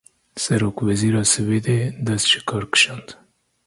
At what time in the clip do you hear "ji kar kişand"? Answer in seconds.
2.31-3.07